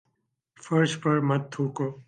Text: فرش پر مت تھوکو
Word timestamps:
فرش 0.63 0.91
پر 1.01 1.15
مت 1.27 1.43
تھوکو 1.51 1.87